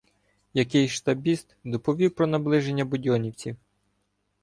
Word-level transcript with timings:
Якийсь 0.53 0.91
штабіст 0.91 1.55
доповів 1.63 2.15
про 2.15 2.27
наближення 2.27 2.85
будьонівців. 2.85 3.55